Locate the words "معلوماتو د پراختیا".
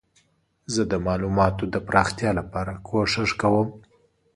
1.05-2.31